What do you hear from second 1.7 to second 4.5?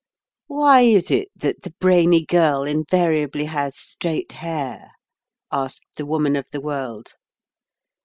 brainy girl invariably has straight